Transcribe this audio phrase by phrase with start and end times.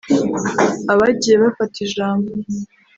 [0.91, 2.29] Abagiye bafata ijambo